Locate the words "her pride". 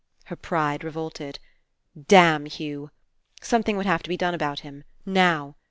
0.25-0.83